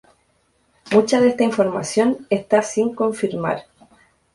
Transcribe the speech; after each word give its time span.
Mucha 0.91 1.21
de 1.21 1.27
esta 1.27 1.43
información 1.43 2.25
está 2.31 2.63
sin 2.63 2.95
confirmar. 2.95 3.67